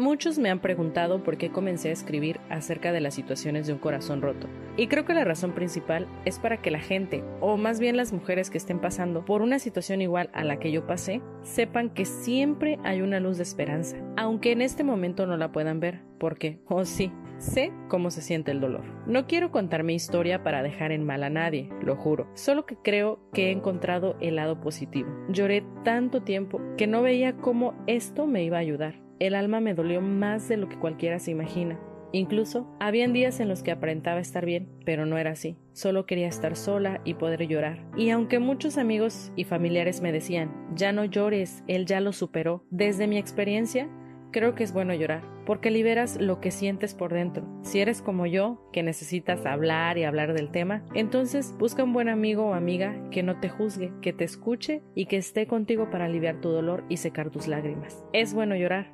Muchos 0.00 0.38
me 0.38 0.48
han 0.48 0.60
preguntado 0.60 1.22
por 1.22 1.36
qué 1.36 1.50
comencé 1.50 1.90
a 1.90 1.92
escribir 1.92 2.40
acerca 2.48 2.90
de 2.90 3.02
las 3.02 3.12
situaciones 3.12 3.66
de 3.66 3.74
un 3.74 3.78
corazón 3.78 4.22
roto. 4.22 4.48
Y 4.78 4.86
creo 4.86 5.04
que 5.04 5.12
la 5.12 5.26
razón 5.26 5.52
principal 5.52 6.08
es 6.24 6.38
para 6.38 6.56
que 6.62 6.70
la 6.70 6.80
gente, 6.80 7.22
o 7.42 7.58
más 7.58 7.80
bien 7.80 7.98
las 7.98 8.10
mujeres 8.10 8.48
que 8.48 8.56
estén 8.56 8.80
pasando 8.80 9.26
por 9.26 9.42
una 9.42 9.58
situación 9.58 10.00
igual 10.00 10.30
a 10.32 10.42
la 10.42 10.58
que 10.58 10.72
yo 10.72 10.86
pasé, 10.86 11.20
sepan 11.42 11.90
que 11.90 12.06
siempre 12.06 12.78
hay 12.82 13.02
una 13.02 13.20
luz 13.20 13.36
de 13.36 13.42
esperanza, 13.42 13.98
aunque 14.16 14.52
en 14.52 14.62
este 14.62 14.84
momento 14.84 15.26
no 15.26 15.36
la 15.36 15.52
puedan 15.52 15.80
ver, 15.80 16.00
porque, 16.18 16.60
oh 16.64 16.86
sí, 16.86 17.12
sé 17.36 17.70
cómo 17.88 18.10
se 18.10 18.22
siente 18.22 18.52
el 18.52 18.60
dolor. 18.62 18.84
No 19.04 19.26
quiero 19.26 19.50
contar 19.50 19.82
mi 19.82 19.94
historia 19.94 20.42
para 20.42 20.62
dejar 20.62 20.92
en 20.92 21.04
mal 21.04 21.24
a 21.24 21.28
nadie, 21.28 21.68
lo 21.82 21.94
juro, 21.94 22.26
solo 22.32 22.64
que 22.64 22.76
creo 22.76 23.20
que 23.34 23.48
he 23.48 23.50
encontrado 23.50 24.16
el 24.22 24.36
lado 24.36 24.62
positivo. 24.62 25.10
Lloré 25.28 25.62
tanto 25.84 26.22
tiempo 26.22 26.58
que 26.78 26.86
no 26.86 27.02
veía 27.02 27.36
cómo 27.36 27.74
esto 27.86 28.26
me 28.26 28.42
iba 28.44 28.56
a 28.56 28.60
ayudar 28.60 29.09
el 29.20 29.36
alma 29.36 29.60
me 29.60 29.74
dolió 29.74 30.00
más 30.00 30.48
de 30.48 30.56
lo 30.56 30.68
que 30.68 30.78
cualquiera 30.78 31.20
se 31.20 31.30
imagina. 31.30 31.78
Incluso 32.12 32.66
habían 32.80 33.12
días 33.12 33.38
en 33.38 33.48
los 33.48 33.62
que 33.62 33.70
aparentaba 33.70 34.18
estar 34.18 34.44
bien, 34.44 34.68
pero 34.84 35.06
no 35.06 35.16
era 35.16 35.30
así. 35.30 35.56
Solo 35.72 36.06
quería 36.06 36.26
estar 36.26 36.56
sola 36.56 37.00
y 37.04 37.14
poder 37.14 37.46
llorar. 37.46 37.86
Y 37.96 38.10
aunque 38.10 38.40
muchos 38.40 38.78
amigos 38.78 39.30
y 39.36 39.44
familiares 39.44 40.00
me 40.00 40.10
decían, 40.10 40.52
ya 40.74 40.90
no 40.90 41.04
llores, 41.04 41.62
él 41.68 41.86
ya 41.86 42.00
lo 42.00 42.12
superó, 42.12 42.64
desde 42.70 43.06
mi 43.06 43.16
experiencia, 43.16 43.88
Creo 44.32 44.54
que 44.54 44.62
es 44.62 44.72
bueno 44.72 44.94
llorar, 44.94 45.22
porque 45.50 45.72
liberas 45.72 46.16
lo 46.20 46.40
que 46.40 46.52
sientes 46.52 46.94
por 46.94 47.12
dentro. 47.12 47.44
Si 47.62 47.80
eres 47.80 48.02
como 48.02 48.24
yo, 48.24 48.62
que 48.72 48.84
necesitas 48.84 49.44
hablar 49.46 49.98
y 49.98 50.04
hablar 50.04 50.32
del 50.32 50.52
tema, 50.52 50.84
entonces 50.94 51.56
busca 51.58 51.82
un 51.82 51.92
buen 51.92 52.08
amigo 52.08 52.44
o 52.44 52.54
amiga 52.54 52.94
que 53.10 53.24
no 53.24 53.40
te 53.40 53.48
juzgue, 53.48 53.92
que 54.00 54.12
te 54.12 54.22
escuche 54.22 54.80
y 54.94 55.06
que 55.06 55.16
esté 55.16 55.48
contigo 55.48 55.90
para 55.90 56.04
aliviar 56.04 56.40
tu 56.40 56.50
dolor 56.50 56.84
y 56.88 56.98
secar 56.98 57.30
tus 57.30 57.48
lágrimas. 57.48 58.04
Es 58.12 58.32
bueno 58.32 58.54
llorar, 58.54 58.92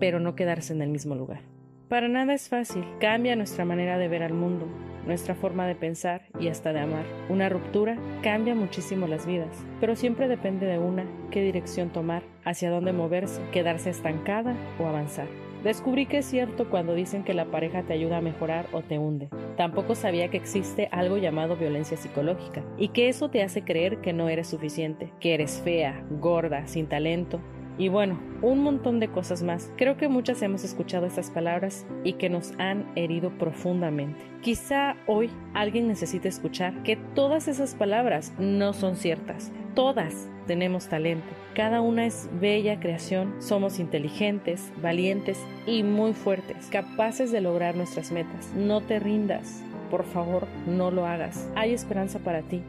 pero 0.00 0.18
no 0.18 0.34
quedarse 0.34 0.72
en 0.72 0.82
el 0.82 0.88
mismo 0.88 1.14
lugar. 1.14 1.42
Para 1.88 2.08
nada 2.08 2.34
es 2.34 2.48
fácil, 2.48 2.84
cambia 2.98 3.36
nuestra 3.36 3.64
manera 3.64 3.96
de 3.96 4.08
ver 4.08 4.24
al 4.24 4.34
mundo, 4.34 4.66
nuestra 5.06 5.36
forma 5.36 5.64
de 5.64 5.76
pensar 5.76 6.22
y 6.40 6.48
hasta 6.48 6.72
de 6.72 6.80
amar. 6.80 7.04
Una 7.28 7.48
ruptura 7.48 7.96
cambia 8.20 8.56
muchísimo 8.56 9.06
las 9.06 9.26
vidas, 9.26 9.64
pero 9.78 9.94
siempre 9.94 10.26
depende 10.26 10.66
de 10.66 10.80
una 10.80 11.06
qué 11.30 11.40
dirección 11.40 11.90
tomar, 11.90 12.24
hacia 12.44 12.72
dónde 12.72 12.92
moverse, 12.92 13.40
quedarse 13.52 13.90
estancada 13.90 14.56
o 14.80 14.88
avanzar. 14.88 15.28
Descubrí 15.64 16.04
que 16.04 16.18
es 16.18 16.26
cierto 16.26 16.68
cuando 16.68 16.94
dicen 16.94 17.24
que 17.24 17.32
la 17.32 17.46
pareja 17.46 17.82
te 17.84 17.94
ayuda 17.94 18.18
a 18.18 18.20
mejorar 18.20 18.66
o 18.72 18.82
te 18.82 18.98
hunde. 18.98 19.30
Tampoco 19.56 19.94
sabía 19.94 20.28
que 20.28 20.36
existe 20.36 20.90
algo 20.92 21.16
llamado 21.16 21.56
violencia 21.56 21.96
psicológica 21.96 22.62
y 22.76 22.88
que 22.88 23.08
eso 23.08 23.30
te 23.30 23.42
hace 23.42 23.64
creer 23.64 24.02
que 24.02 24.12
no 24.12 24.28
eres 24.28 24.46
suficiente, 24.46 25.10
que 25.20 25.32
eres 25.32 25.62
fea, 25.64 26.04
gorda, 26.20 26.66
sin 26.66 26.86
talento, 26.86 27.40
y 27.76 27.88
bueno, 27.88 28.18
un 28.42 28.62
montón 28.62 29.00
de 29.00 29.08
cosas 29.08 29.42
más. 29.42 29.70
Creo 29.76 29.96
que 29.96 30.08
muchas 30.08 30.42
hemos 30.42 30.64
escuchado 30.64 31.06
estas 31.06 31.30
palabras 31.30 31.84
y 32.04 32.14
que 32.14 32.30
nos 32.30 32.52
han 32.58 32.86
herido 32.94 33.30
profundamente. 33.30 34.20
Quizá 34.42 34.96
hoy 35.06 35.30
alguien 35.54 35.88
necesite 35.88 36.28
escuchar 36.28 36.82
que 36.82 36.96
todas 36.96 37.48
esas 37.48 37.74
palabras 37.74 38.32
no 38.38 38.72
son 38.72 38.96
ciertas. 38.96 39.50
Todas 39.74 40.28
tenemos 40.46 40.88
talento. 40.88 41.26
Cada 41.54 41.80
una 41.80 42.06
es 42.06 42.28
bella 42.40 42.78
creación. 42.78 43.34
Somos 43.40 43.78
inteligentes, 43.80 44.72
valientes 44.80 45.40
y 45.66 45.82
muy 45.82 46.12
fuertes, 46.12 46.68
capaces 46.70 47.32
de 47.32 47.40
lograr 47.40 47.76
nuestras 47.76 48.12
metas. 48.12 48.52
No 48.54 48.82
te 48.82 49.00
rindas. 49.00 49.62
Por 49.90 50.04
favor, 50.04 50.46
no 50.66 50.90
lo 50.90 51.06
hagas. 51.06 51.48
Hay 51.56 51.72
esperanza 51.72 52.18
para 52.18 52.42
ti, 52.42 52.62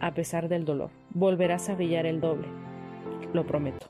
a 0.00 0.14
pesar 0.14 0.48
del 0.48 0.64
dolor. 0.64 0.90
Volverás 1.10 1.68
a 1.68 1.74
brillar 1.74 2.06
el 2.06 2.20
doble. 2.20 2.48
Lo 3.32 3.46
prometo. 3.46 3.88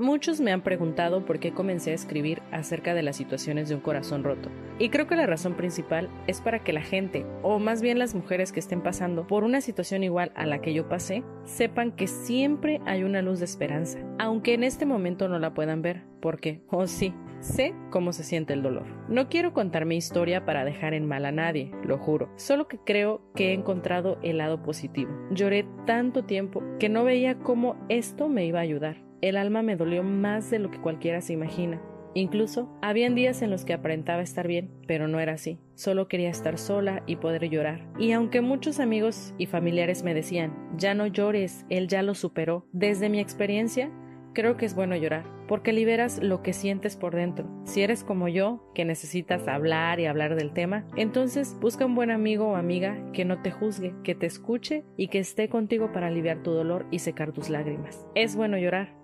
Muchos 0.00 0.40
me 0.40 0.50
han 0.50 0.62
preguntado 0.62 1.26
por 1.26 1.40
qué 1.40 1.52
comencé 1.52 1.90
a 1.90 1.94
escribir 1.94 2.40
acerca 2.52 2.94
de 2.94 3.02
las 3.02 3.16
situaciones 3.16 3.68
de 3.68 3.74
un 3.74 3.82
corazón 3.82 4.24
roto. 4.24 4.48
Y 4.78 4.88
creo 4.88 5.06
que 5.06 5.14
la 5.14 5.26
razón 5.26 5.58
principal 5.58 6.08
es 6.26 6.40
para 6.40 6.60
que 6.60 6.72
la 6.72 6.80
gente, 6.80 7.26
o 7.42 7.58
más 7.58 7.82
bien 7.82 7.98
las 7.98 8.14
mujeres 8.14 8.50
que 8.50 8.60
estén 8.60 8.82
pasando 8.82 9.26
por 9.26 9.44
una 9.44 9.60
situación 9.60 10.02
igual 10.02 10.32
a 10.36 10.46
la 10.46 10.62
que 10.62 10.72
yo 10.72 10.88
pasé, 10.88 11.22
sepan 11.44 11.92
que 11.92 12.06
siempre 12.06 12.80
hay 12.86 13.04
una 13.04 13.20
luz 13.20 13.40
de 13.40 13.44
esperanza, 13.44 13.98
aunque 14.18 14.54
en 14.54 14.64
este 14.64 14.86
momento 14.86 15.28
no 15.28 15.38
la 15.38 15.52
puedan 15.52 15.82
ver, 15.82 16.04
porque, 16.22 16.62
oh 16.70 16.86
sí, 16.86 17.12
sé 17.40 17.74
cómo 17.90 18.14
se 18.14 18.24
siente 18.24 18.54
el 18.54 18.62
dolor. 18.62 18.86
No 19.10 19.28
quiero 19.28 19.52
contar 19.52 19.84
mi 19.84 19.98
historia 19.98 20.46
para 20.46 20.64
dejar 20.64 20.94
en 20.94 21.06
mal 21.06 21.26
a 21.26 21.32
nadie, 21.32 21.72
lo 21.84 21.98
juro, 21.98 22.32
solo 22.36 22.68
que 22.68 22.78
creo 22.78 23.20
que 23.34 23.50
he 23.50 23.52
encontrado 23.52 24.18
el 24.22 24.38
lado 24.38 24.62
positivo. 24.62 25.12
Lloré 25.30 25.66
tanto 25.84 26.24
tiempo 26.24 26.62
que 26.78 26.88
no 26.88 27.04
veía 27.04 27.38
cómo 27.38 27.76
esto 27.90 28.30
me 28.30 28.46
iba 28.46 28.60
a 28.60 28.62
ayudar 28.62 29.09
el 29.22 29.36
alma 29.36 29.62
me 29.62 29.76
dolió 29.76 30.02
más 30.02 30.50
de 30.50 30.58
lo 30.58 30.70
que 30.70 30.80
cualquiera 30.80 31.20
se 31.20 31.32
imagina. 31.32 31.80
Incluso 32.14 32.68
habían 32.82 33.14
días 33.14 33.40
en 33.40 33.50
los 33.50 33.64
que 33.64 33.72
aparentaba 33.72 34.22
estar 34.22 34.48
bien, 34.48 34.70
pero 34.88 35.06
no 35.06 35.20
era 35.20 35.34
así. 35.34 35.58
Solo 35.74 36.08
quería 36.08 36.30
estar 36.30 36.58
sola 36.58 37.02
y 37.06 37.16
poder 37.16 37.48
llorar. 37.48 37.86
Y 37.98 38.12
aunque 38.12 38.40
muchos 38.40 38.80
amigos 38.80 39.32
y 39.38 39.46
familiares 39.46 40.02
me 40.02 40.12
decían, 40.12 40.52
ya 40.76 40.94
no 40.94 41.06
llores, 41.06 41.64
él 41.68 41.86
ya 41.86 42.02
lo 42.02 42.14
superó, 42.14 42.66
desde 42.72 43.08
mi 43.08 43.20
experiencia, 43.20 43.90
creo 44.32 44.56
que 44.56 44.66
es 44.66 44.74
bueno 44.74 44.96
llorar, 44.96 45.24
porque 45.48 45.72
liberas 45.72 46.18
lo 46.22 46.42
que 46.42 46.52
sientes 46.52 46.96
por 46.96 47.14
dentro. 47.14 47.48
Si 47.64 47.82
eres 47.82 48.04
como 48.04 48.28
yo, 48.28 48.70
que 48.74 48.84
necesitas 48.84 49.48
hablar 49.48 50.00
y 50.00 50.06
hablar 50.06 50.36
del 50.36 50.52
tema, 50.52 50.86
entonces 50.96 51.56
busca 51.60 51.86
un 51.86 51.94
buen 51.94 52.10
amigo 52.10 52.48
o 52.48 52.56
amiga 52.56 52.96
que 53.12 53.24
no 53.24 53.42
te 53.42 53.50
juzgue, 53.50 53.94
que 54.04 54.14
te 54.14 54.26
escuche 54.26 54.84
y 54.96 55.08
que 55.08 55.18
esté 55.18 55.48
contigo 55.48 55.92
para 55.92 56.08
aliviar 56.08 56.42
tu 56.42 56.52
dolor 56.52 56.86
y 56.90 57.00
secar 57.00 57.32
tus 57.32 57.50
lágrimas. 57.50 58.06
Es 58.14 58.36
bueno 58.36 58.58
llorar, 58.58 58.94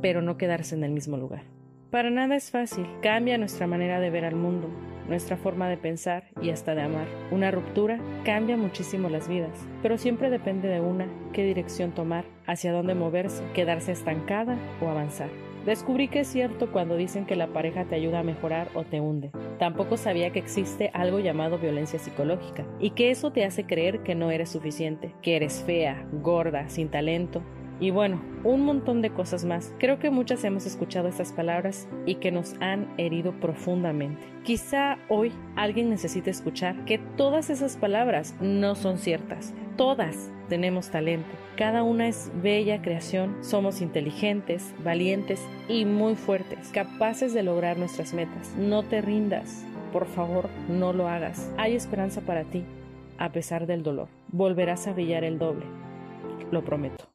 pero 0.00 0.22
no 0.22 0.36
quedarse 0.36 0.74
en 0.74 0.84
el 0.84 0.92
mismo 0.92 1.16
lugar. 1.16 1.44
Para 1.90 2.10
nada 2.10 2.34
es 2.34 2.50
fácil, 2.50 2.86
cambia 3.02 3.38
nuestra 3.38 3.66
manera 3.66 4.00
de 4.00 4.10
ver 4.10 4.24
al 4.24 4.34
mundo, 4.34 4.68
nuestra 5.08 5.36
forma 5.36 5.68
de 5.68 5.76
pensar 5.76 6.24
y 6.40 6.50
hasta 6.50 6.74
de 6.74 6.82
amar. 6.82 7.06
Una 7.30 7.50
ruptura 7.50 7.98
cambia 8.24 8.56
muchísimo 8.56 9.08
las 9.08 9.28
vidas, 9.28 9.66
pero 9.82 9.98
siempre 9.98 10.30
depende 10.30 10.68
de 10.68 10.80
una 10.80 11.06
qué 11.32 11.44
dirección 11.44 11.92
tomar, 11.92 12.24
hacia 12.46 12.72
dónde 12.72 12.94
moverse, 12.94 13.42
quedarse 13.54 13.92
estancada 13.92 14.56
o 14.80 14.88
avanzar. 14.88 15.28
Descubrí 15.64 16.08
que 16.08 16.20
es 16.20 16.28
cierto 16.28 16.70
cuando 16.70 16.94
dicen 16.94 17.24
que 17.24 17.36
la 17.36 17.46
pareja 17.46 17.84
te 17.84 17.94
ayuda 17.94 18.18
a 18.18 18.22
mejorar 18.22 18.68
o 18.74 18.84
te 18.84 19.00
hunde. 19.00 19.30
Tampoco 19.58 19.96
sabía 19.96 20.30
que 20.30 20.38
existe 20.38 20.90
algo 20.92 21.20
llamado 21.20 21.58
violencia 21.58 21.98
psicológica 21.98 22.66
y 22.78 22.90
que 22.90 23.10
eso 23.10 23.32
te 23.32 23.46
hace 23.46 23.64
creer 23.64 24.00
que 24.00 24.14
no 24.14 24.30
eres 24.30 24.50
suficiente, 24.50 25.14
que 25.22 25.36
eres 25.36 25.62
fea, 25.64 26.06
gorda, 26.12 26.68
sin 26.68 26.90
talento, 26.90 27.42
y 27.80 27.90
bueno, 27.90 28.22
un 28.44 28.64
montón 28.64 29.02
de 29.02 29.10
cosas 29.10 29.44
más. 29.44 29.72
Creo 29.78 29.98
que 29.98 30.10
muchas 30.10 30.44
hemos 30.44 30.66
escuchado 30.66 31.08
estas 31.08 31.32
palabras 31.32 31.88
y 32.06 32.16
que 32.16 32.30
nos 32.30 32.54
han 32.60 32.92
herido 32.98 33.32
profundamente. 33.40 34.22
Quizá 34.44 34.98
hoy 35.08 35.32
alguien 35.56 35.90
necesite 35.90 36.30
escuchar 36.30 36.84
que 36.84 36.98
todas 36.98 37.50
esas 37.50 37.76
palabras 37.76 38.34
no 38.40 38.74
son 38.74 38.98
ciertas. 38.98 39.54
Todas 39.76 40.30
tenemos 40.48 40.90
talento. 40.90 41.28
Cada 41.56 41.82
una 41.82 42.06
es 42.08 42.30
bella 42.42 42.80
creación. 42.80 43.36
Somos 43.42 43.80
inteligentes, 43.80 44.74
valientes 44.84 45.40
y 45.68 45.84
muy 45.84 46.14
fuertes, 46.14 46.68
capaces 46.68 47.34
de 47.34 47.42
lograr 47.42 47.78
nuestras 47.78 48.14
metas. 48.14 48.54
No 48.56 48.82
te 48.82 49.00
rindas. 49.00 49.64
Por 49.92 50.06
favor, 50.06 50.48
no 50.68 50.92
lo 50.92 51.08
hagas. 51.08 51.52
Hay 51.56 51.74
esperanza 51.74 52.20
para 52.20 52.44
ti, 52.44 52.64
a 53.18 53.30
pesar 53.30 53.66
del 53.66 53.82
dolor. 53.82 54.08
Volverás 54.28 54.86
a 54.86 54.92
brillar 54.92 55.24
el 55.24 55.38
doble. 55.38 55.66
Lo 56.50 56.64
prometo. 56.64 57.08